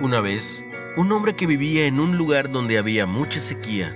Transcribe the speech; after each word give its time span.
Una 0.00 0.20
vez, 0.20 0.64
un 0.96 1.12
hombre 1.12 1.36
que 1.36 1.46
vivía 1.46 1.86
en 1.86 2.00
un 2.00 2.16
lugar 2.16 2.50
donde 2.50 2.78
había 2.78 3.06
mucha 3.06 3.38
sequía, 3.38 3.94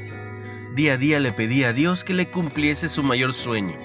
día 0.75 0.93
a 0.93 0.97
día 0.97 1.19
le 1.19 1.33
pedía 1.33 1.71
a 1.71 1.73
Dios 1.73 2.05
que 2.05 2.15
le 2.15 2.31
cumpliese 2.31 2.89
su 2.89 3.03
mayor 3.03 3.35
sueño, 3.35 3.77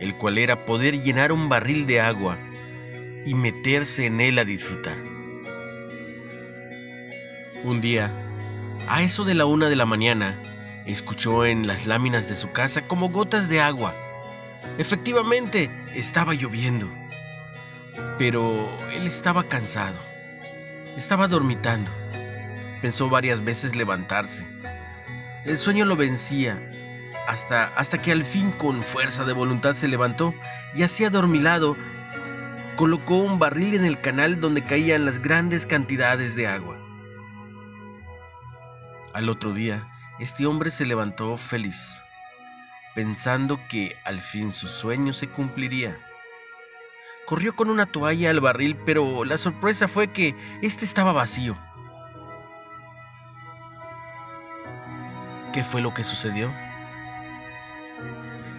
el 0.00 0.14
cual 0.16 0.36
era 0.36 0.66
poder 0.66 1.00
llenar 1.00 1.32
un 1.32 1.48
barril 1.48 1.86
de 1.86 1.98
agua 2.02 2.36
y 3.24 3.32
meterse 3.32 4.04
en 4.04 4.20
él 4.20 4.38
a 4.38 4.44
disfrutar. 4.44 4.98
Un 7.64 7.80
día, 7.80 8.12
a 8.86 9.02
eso 9.02 9.24
de 9.24 9.34
la 9.34 9.46
una 9.46 9.70
de 9.70 9.76
la 9.76 9.86
mañana, 9.86 10.38
escuchó 10.84 11.46
en 11.46 11.66
las 11.66 11.86
láminas 11.86 12.28
de 12.28 12.36
su 12.36 12.52
casa 12.52 12.86
como 12.86 13.08
gotas 13.08 13.48
de 13.48 13.62
agua. 13.62 13.94
Efectivamente, 14.76 15.70
estaba 15.94 16.34
lloviendo. 16.34 16.86
Pero 18.18 18.68
él 18.94 19.06
estaba 19.06 19.42
cansado. 19.44 19.98
Estaba 20.96 21.28
dormitando. 21.28 21.90
Pensó 22.82 23.08
varias 23.08 23.44
veces 23.44 23.76
levantarse. 23.76 24.46
El 25.44 25.56
sueño 25.58 25.84
lo 25.84 25.96
vencía 25.96 26.60
hasta, 27.26 27.66
hasta 27.76 28.00
que 28.00 28.12
al 28.12 28.24
fin 28.24 28.50
con 28.52 28.82
fuerza 28.82 29.24
de 29.24 29.32
voluntad 29.32 29.74
se 29.74 29.88
levantó 29.88 30.34
y 30.74 30.82
así 30.82 31.04
adormilado 31.04 31.76
colocó 32.76 33.16
un 33.16 33.38
barril 33.38 33.74
en 33.74 33.84
el 33.84 34.00
canal 34.00 34.40
donde 34.40 34.64
caían 34.64 35.04
las 35.04 35.20
grandes 35.20 35.66
cantidades 35.66 36.34
de 36.34 36.46
agua. 36.46 36.78
Al 39.12 39.28
otro 39.28 39.52
día, 39.52 39.88
este 40.18 40.46
hombre 40.46 40.70
se 40.70 40.86
levantó 40.86 41.36
feliz, 41.36 42.00
pensando 42.94 43.60
que 43.68 43.96
al 44.04 44.20
fin 44.20 44.52
su 44.52 44.66
sueño 44.66 45.12
se 45.12 45.28
cumpliría. 45.28 45.98
Corrió 47.30 47.54
con 47.54 47.70
una 47.70 47.86
toalla 47.86 48.30
al 48.30 48.40
barril, 48.40 48.76
pero 48.84 49.24
la 49.24 49.38
sorpresa 49.38 49.86
fue 49.86 50.08
que 50.08 50.34
éste 50.62 50.84
estaba 50.84 51.12
vacío. 51.12 51.56
¿Qué 55.52 55.62
fue 55.62 55.80
lo 55.80 55.94
que 55.94 56.02
sucedió? 56.02 56.50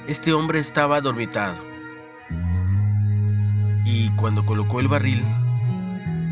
Este 0.08 0.32
hombre 0.32 0.60
estaba 0.60 0.96
adormitado. 0.96 1.58
Y 3.84 4.10
cuando 4.12 4.46
colocó 4.46 4.80
el 4.80 4.88
barril, 4.88 5.22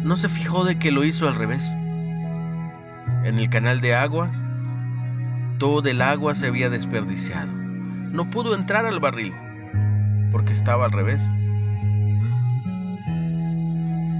no 0.06 0.16
se 0.16 0.30
fijó 0.30 0.64
de 0.64 0.80
que 0.80 0.94
lo 0.94 1.04
hizo 1.04 1.28
al 1.28 1.36
revés. 1.36 1.74
En 3.26 3.38
el 3.38 3.50
canal 3.50 3.82
de 3.82 3.96
agua, 3.96 4.32
todo 5.58 5.90
el 5.90 6.02
agua 6.02 6.36
se 6.36 6.48
había 6.48 6.70
desperdiciado. 6.70 7.52
No 7.52 8.30
pudo 8.30 8.56
entrar 8.56 8.86
al 8.86 9.02
barril 9.02 9.36
porque 10.32 10.54
estaba 10.54 10.86
al 10.86 10.94
revés. 10.94 11.22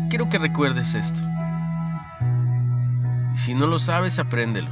Quiero 0.10 0.28
que 0.28 0.40
recuerdes 0.40 0.96
esto. 0.96 1.20
Si 3.36 3.54
no 3.54 3.68
lo 3.68 3.78
sabes, 3.78 4.18
apréndelo. 4.18 4.72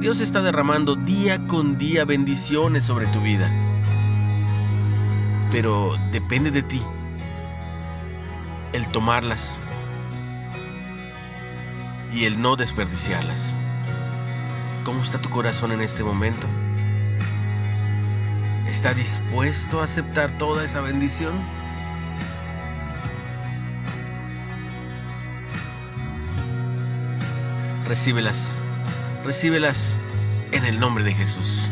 Dios 0.00 0.18
está 0.20 0.42
derramando 0.42 0.96
día 0.96 1.46
con 1.46 1.78
día 1.78 2.04
bendiciones 2.04 2.84
sobre 2.84 3.06
tu 3.06 3.20
vida. 3.20 3.48
Pero 5.52 5.96
depende 6.10 6.50
de 6.50 6.64
ti 6.64 6.82
el 8.72 8.84
tomarlas 8.88 9.60
y 12.12 12.24
el 12.24 12.40
no 12.42 12.56
desperdiciarlas. 12.56 13.54
¿Cómo 14.84 15.02
está 15.02 15.20
tu 15.20 15.30
corazón 15.30 15.70
en 15.70 15.82
este 15.82 16.02
momento? 16.02 16.48
¿Está 18.68 18.92
dispuesto 18.92 19.80
a 19.80 19.84
aceptar 19.84 20.36
toda 20.36 20.64
esa 20.64 20.80
bendición? 20.80 21.32
Recíbelas, 27.86 28.56
recíbelas 29.22 30.00
en 30.50 30.64
el 30.64 30.80
nombre 30.80 31.04
de 31.04 31.14
Jesús. 31.14 31.70